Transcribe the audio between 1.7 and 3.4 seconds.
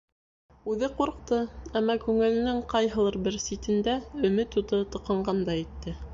әммә күңеленең ҡайһылыр бер